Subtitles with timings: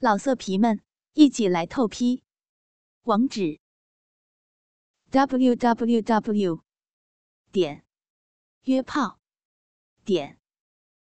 [0.00, 0.80] 老色皮们，
[1.14, 2.22] 一起来透批！
[3.02, 3.58] 网址
[5.10, 6.62] ：w w w
[7.50, 7.84] 点
[8.62, 9.18] 约炮
[10.04, 10.38] 点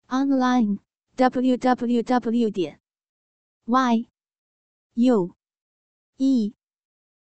[0.06, 0.78] online
[1.16, 2.80] w w w 点
[3.66, 4.08] y
[4.94, 5.36] u
[6.16, 6.54] e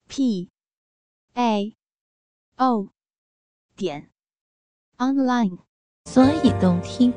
[0.08, 0.50] p
[1.34, 1.76] a
[2.56, 2.88] o
[3.76, 4.10] 点
[4.96, 5.58] online。
[6.06, 7.12] 所以动听，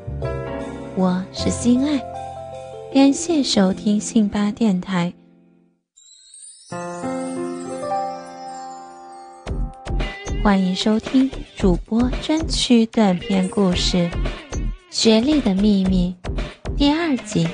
[0.97, 2.14] 我是心爱。
[2.95, 5.13] 感谢收听信巴电台，
[10.41, 13.97] 欢迎收听主播专区短篇故事
[14.89, 16.15] 《学历的秘密》
[16.77, 17.45] 第二集。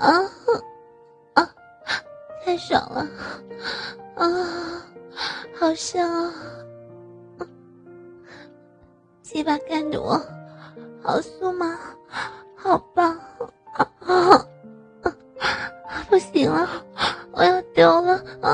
[0.00, 0.08] 啊
[1.34, 1.48] 啊！
[2.42, 3.06] 太爽了！
[4.16, 4.26] 啊，
[5.58, 6.32] 好香啊！
[9.22, 10.18] 鸡巴干的我
[11.02, 11.78] 好酥麻，
[12.56, 13.14] 好棒！
[13.74, 14.46] 啊啊！
[16.08, 16.66] 不行了，
[17.32, 18.14] 我要丢了！
[18.40, 18.50] 啊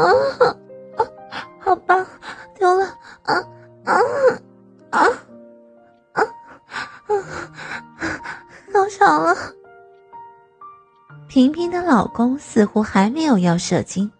[0.97, 1.07] 啊！
[1.61, 2.05] 好棒！
[2.57, 2.85] 丢了
[3.23, 3.35] 啊
[3.85, 4.01] 啊
[4.91, 5.09] 啊
[6.13, 6.25] 啊
[7.07, 7.15] 啊！
[8.73, 9.56] 高潮了。
[11.37, 14.11] 平平的老公似乎还没有要射精，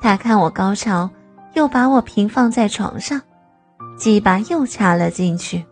[0.00, 1.10] 他看我高潮，
[1.52, 3.20] 又把我平放在床上，
[3.98, 5.62] 鸡巴又插了进去。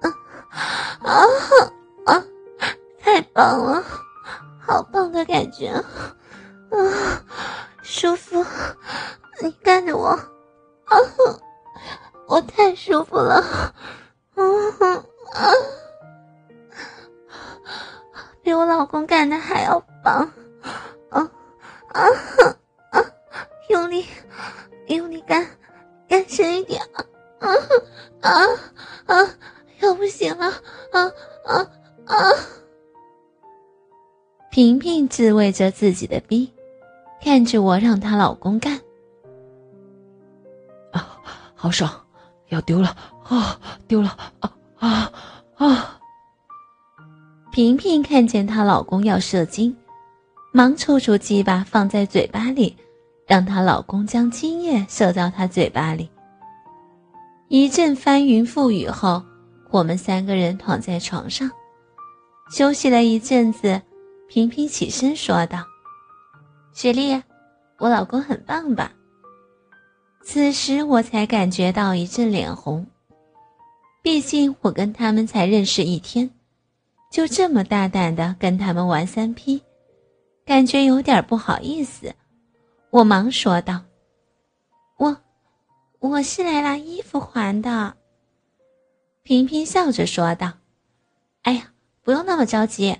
[0.00, 0.06] 啊
[1.02, 2.24] 啊啊！
[3.00, 3.82] 太棒了，
[4.64, 5.84] 好棒的感觉，啊，
[7.82, 8.46] 舒服。
[9.42, 10.94] 你干着我，啊，
[12.28, 13.67] 我太舒服了，
[23.68, 24.06] 用力，
[24.88, 25.46] 用力干，
[26.08, 26.80] 干深一点，
[27.40, 27.48] 啊
[28.20, 28.30] 啊
[29.06, 29.30] 啊！
[29.80, 30.46] 要不行了，
[30.92, 31.12] 啊
[31.44, 31.70] 啊
[32.06, 32.16] 啊！
[34.50, 36.52] 萍萍自慰着自己的逼，
[37.22, 38.80] 看着我让她老公干。
[40.92, 41.20] 啊
[41.54, 41.90] 好爽，
[42.48, 43.60] 要丢了啊！
[43.86, 45.12] 丢了啊啊
[45.56, 46.00] 啊！
[47.52, 49.76] 萍萍看见她老公要射精，
[50.52, 52.76] 忙抽出鸡巴放在嘴巴里，
[53.26, 56.08] 让她老公将精液射到她嘴巴里。
[57.48, 59.22] 一阵翻云覆雨后，
[59.70, 61.50] 我们三个人躺在床上
[62.50, 63.80] 休息了一阵子。
[64.28, 65.64] 萍萍起身说道
[66.74, 67.22] ：“雪莉，
[67.78, 68.92] 我老公很棒吧？”
[70.22, 72.86] 此时我才感觉到一阵脸红，
[74.02, 76.28] 毕竟我跟他们才认识一天，
[77.10, 79.62] 就这么大胆的跟他们玩三 P，
[80.48, 82.14] 感觉有点不好意思。
[82.88, 83.82] 我忙说道
[84.96, 85.18] ：“我，
[85.98, 87.98] 我是来拿衣服还的。”
[89.22, 90.54] 萍萍笑着说道
[91.44, 92.96] ：“哎呀，不用那么着急，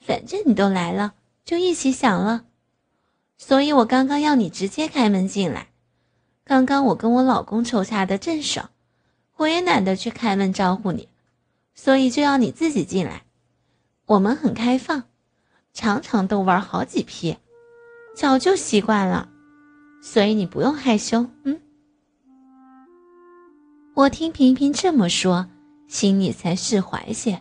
[0.00, 1.12] 反正你都来了，
[1.44, 2.46] 就一起享乐。
[3.36, 5.66] 所以我刚刚要你直接开门进来。”
[6.44, 8.70] 刚刚我跟我老公抽插的正爽，
[9.36, 11.10] 我也懒得去开门招呼你，
[11.74, 13.24] 所以就要你自己进来。
[14.06, 15.04] 我们很开放，
[15.72, 17.36] 常常都玩好几批，
[18.14, 19.28] 早就习惯了，
[20.02, 21.26] 所以你不用害羞。
[21.44, 21.60] 嗯，
[23.94, 25.46] 我听萍萍这么说，
[25.88, 27.40] 心里才释怀些。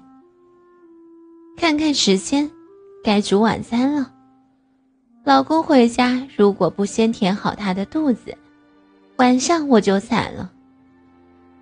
[1.58, 2.50] 看看时间，
[3.04, 4.14] 该煮晚餐了。
[5.26, 8.38] 老公回家如果不先填好他的肚子。
[9.18, 10.50] 晚上我就惨了。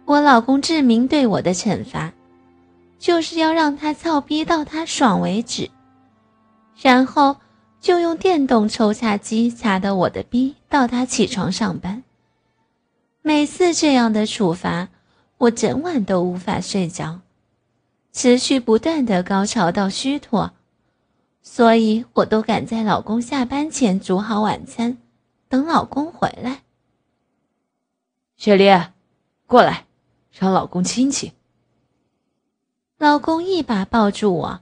[0.05, 2.13] 我老公志明对我的惩罚，
[2.99, 5.67] 就是要让他操逼到他爽为止，
[6.81, 7.37] 然后
[7.81, 12.03] 就用电动抽插机插到我的逼到他起床上班。
[13.21, 14.89] 每次这样的处罚，
[15.37, 17.19] 我整晚都无法睡着，
[18.13, 20.51] 持续不断的高潮到虚脱，
[21.41, 24.97] 所以我都赶在老公下班前煮好晚餐，
[25.49, 26.61] 等老公回来。
[28.37, 28.69] 雪莉，
[29.45, 29.85] 过来，
[30.31, 31.31] 让老公亲亲。
[32.97, 34.61] 老公一把抱住我，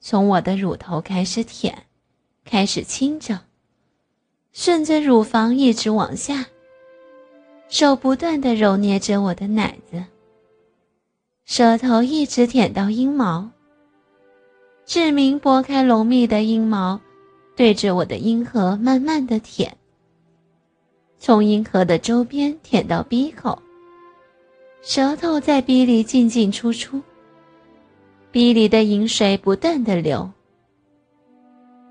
[0.00, 1.84] 从我的乳头开始舔，
[2.44, 3.40] 开始亲着，
[4.52, 6.46] 顺着乳房一直往下，
[7.68, 10.04] 手不断的揉捏着我的奶子，
[11.44, 13.50] 舌头一直舔到阴毛。
[14.84, 17.00] 志明拨开浓密的阴毛，
[17.56, 19.76] 对着我的阴核慢慢的舔。
[21.18, 23.60] 从阴核的周边舔到鼻口，
[24.82, 27.02] 舌头在鼻里进进出出，
[28.36, 30.30] 逼里的饮水不断的流。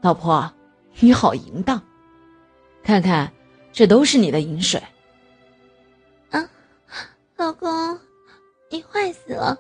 [0.04, 0.54] 老婆，
[1.00, 1.82] 你好淫荡！
[2.84, 3.34] 看看，
[3.74, 4.80] 这都是你的饮水。
[6.30, 6.48] 啊，
[7.36, 8.00] 老公，
[8.70, 9.58] 你坏死了！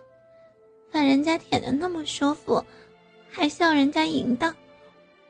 [0.91, 2.63] 把人家舔的那么舒服，
[3.31, 4.55] 还笑人家淫荡，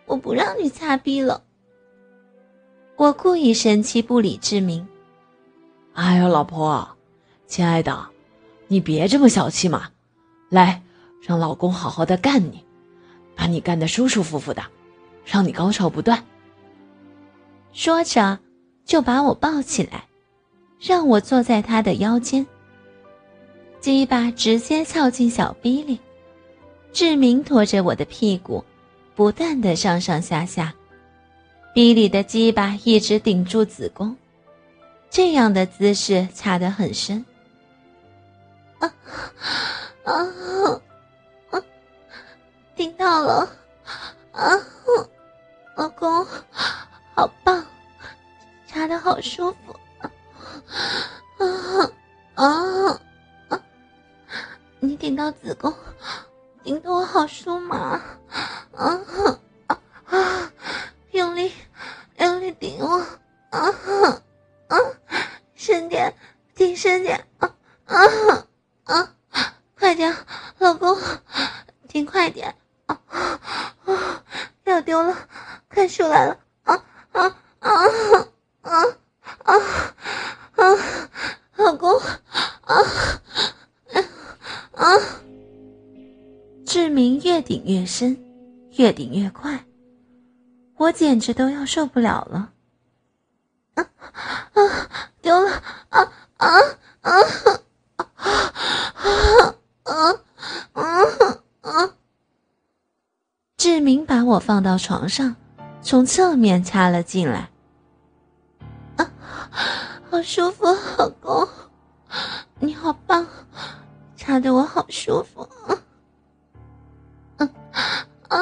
[0.06, 1.42] 我不让你擦逼了。
[2.98, 4.86] 我故意生气，不理志明。
[5.94, 6.86] 哎呦，老婆，
[7.48, 8.10] 亲爱的，
[8.68, 9.90] 你别这么小气嘛！
[10.50, 10.84] 来，
[11.26, 12.64] 让老公好好的干你，
[13.36, 14.64] 把你干的舒舒服服的，
[15.26, 16.24] 让你高潮不断。
[17.74, 18.38] 说着，
[18.86, 20.06] 就把我抱起来，
[20.80, 22.46] 让我坐在他的腰间。
[23.80, 26.00] 鸡巴直接翘进小逼里，
[26.94, 28.64] 志明拖着我的屁股，
[29.16, 30.74] 不断的上上下下。
[31.74, 34.16] 逼里的鸡巴一直顶住子宫，
[35.10, 37.26] 这样的姿势插得很深。
[38.80, 38.94] 啊
[40.06, 40.75] 啊！
[43.16, 43.50] 好了！
[44.34, 44.60] 啊，
[45.78, 46.28] 老公，
[47.14, 47.66] 好棒，
[48.68, 49.74] 插的好舒服！
[51.38, 51.90] 啊
[52.36, 53.00] 啊
[53.48, 53.62] 啊！
[54.82, 55.74] 你顶到子宫，
[81.66, 82.76] 老公，啊，
[84.76, 84.86] 啊！
[86.64, 88.24] 志明越顶越深，
[88.74, 89.66] 越顶越快，
[90.78, 92.52] 我简直都要受不了了。
[93.74, 93.90] 啊
[94.54, 95.10] 啊！
[95.24, 96.48] 丢了啊啊
[97.02, 97.12] 啊！
[103.58, 105.36] 志明把我放到床上，
[105.82, 107.50] 从侧面插了进来。
[108.98, 109.12] 啊！
[110.10, 110.66] 好舒服，
[110.98, 111.48] 老公，
[112.60, 113.26] 你好棒，
[114.16, 115.48] 插的我好舒服。
[117.38, 117.50] 嗯
[118.28, 118.40] 啊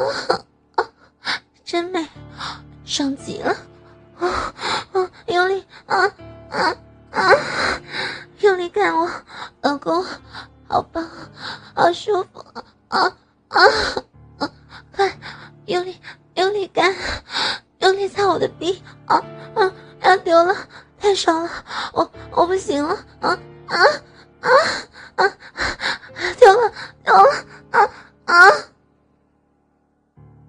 [0.76, 0.86] 啊，
[1.64, 2.08] 真美。
[2.86, 3.56] 爽极了，
[4.20, 4.28] 啊
[4.92, 5.10] 啊！
[5.28, 6.08] 用力啊
[26.44, 26.74] 丢了
[27.06, 27.30] 丢了
[27.72, 27.90] 啊
[28.26, 28.36] 啊！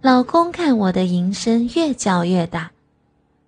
[0.02, 2.72] 老公看我的淫声越叫越大，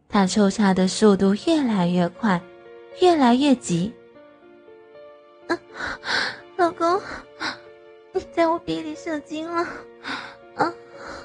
[0.09, 2.41] 他抽插的速度越来越快，
[3.01, 3.93] 越来越急。
[6.57, 7.01] 老公，
[8.13, 9.67] 你在我鼻里射精了，
[10.55, 10.73] 啊，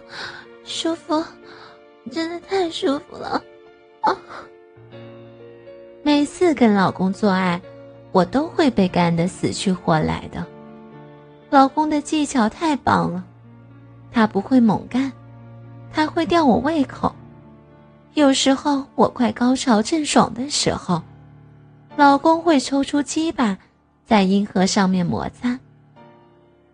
[0.66, 1.24] 舒服，
[2.12, 3.40] 真的太舒服了，
[4.02, 4.18] 啊！
[6.02, 7.62] 每次跟老公做爱，
[8.12, 10.44] 我都会被干得死去活来的。
[11.52, 13.26] 老公的技巧太棒了，
[14.10, 15.12] 他不会猛干。
[15.92, 17.14] 他会吊我胃口，
[18.14, 21.04] 有时候我快高潮正爽的时候，
[21.98, 23.58] 老公会抽出鸡巴，
[24.06, 25.60] 在阴核上面摩擦，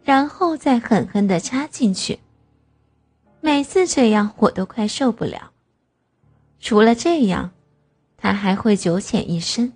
[0.03, 2.19] 然后再狠狠的插进去。
[3.41, 5.49] 每次这样我都快受不了。
[6.59, 7.49] 除了这样，
[8.15, 9.73] 他还会九浅一深，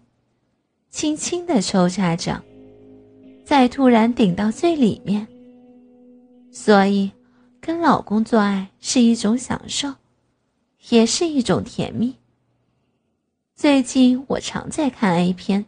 [0.91, 2.43] 轻轻的抽插着，
[3.51, 5.27] 再突然顶到最里面。
[6.53, 7.11] 所以。
[7.59, 9.93] 跟老公做爱是一种享受，
[10.89, 12.15] 也是一种甜蜜。
[13.53, 15.65] 最近我常在看 A 片，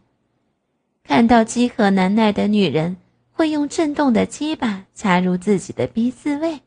[1.03, 2.97] 看到饥渴难耐的女人
[3.31, 6.61] 会用震动的鸡巴插入自己的 B 字位，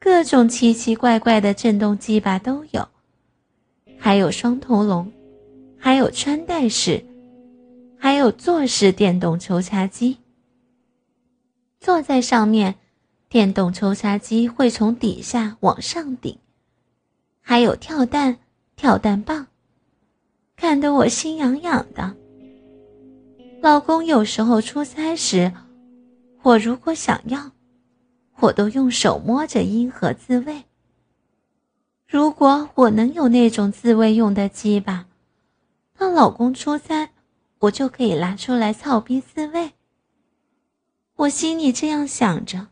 [0.00, 2.88] 各种奇奇怪怪的震动鸡巴都有，
[3.98, 5.12] 还有双头龙，
[5.76, 7.04] 还有穿戴式，
[8.02, 10.18] 还有坐式电动抽插机，
[11.78, 12.74] 坐在上面。
[13.28, 16.36] 电动抽插机会从底下往上顶，
[17.40, 18.38] 还有跳蛋、
[18.74, 19.46] 跳蛋棒，
[20.56, 22.16] 看得我心痒痒的。
[23.60, 25.52] 老公有时候出差时，
[26.42, 27.52] 我如果想要，
[28.40, 30.64] 我都用手摸着阴核自慰。
[32.08, 35.06] 如果我能有那种自慰用的鸡巴，
[35.98, 37.10] 那老公出差，
[37.62, 39.72] 我就可以拿出来操逼自慰。
[41.14, 42.66] 我心里这样想着。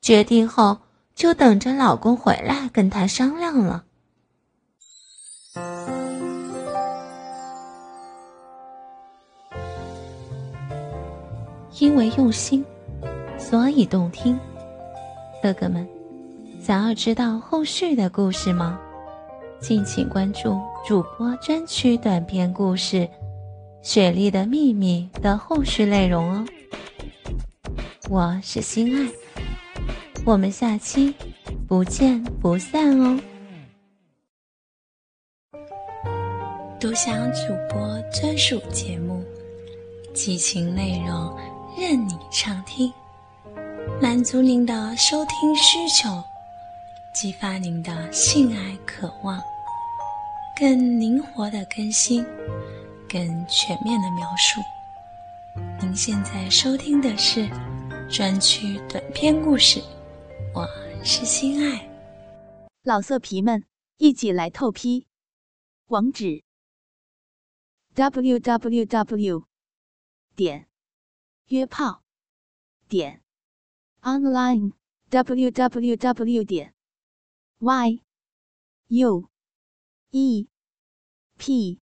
[0.00, 0.78] 决定后，
[1.14, 3.84] 就等着老公回来跟他商量了。
[11.78, 12.64] 因为用心，
[13.38, 14.36] 所以动听。
[15.40, 15.88] 哥哥们，
[16.60, 18.80] 想要知道后续的故事吗？
[19.60, 20.58] 敬请关注
[20.88, 22.96] 主播专区短篇故事
[23.82, 26.46] 《雪莉的秘密》的后续内容哦。
[28.10, 29.10] 我是心爱，
[30.24, 31.14] 我们下期
[31.66, 33.18] 不见不散哦。
[36.78, 39.24] 独享主播专属节目，
[40.12, 41.34] 激情内容
[41.78, 42.92] 任你畅听。
[44.00, 46.22] 满足您的收听需求，
[47.14, 49.40] 激发您的性爱渴望，
[50.58, 52.24] 更灵活的更新，
[53.10, 54.60] 更全面的描述。
[55.80, 57.48] 您现在收听的是
[58.08, 59.82] 专区短篇故事，
[60.54, 60.64] 我
[61.02, 61.90] 是心爱。
[62.84, 63.64] 老色皮们，
[63.96, 65.08] 一起来透批！
[65.86, 66.44] 网址
[67.94, 69.44] ：w w w.
[70.36, 70.68] 点
[71.46, 72.04] 约炮
[72.88, 73.22] 点。
[74.02, 74.72] online
[75.10, 76.74] www 点
[77.58, 78.02] y
[78.86, 79.28] u
[80.10, 80.48] e
[81.36, 81.80] p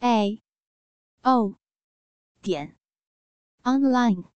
[0.00, 0.42] a.
[1.24, 1.56] O.
[2.42, 2.76] 点。
[3.64, 4.35] Online。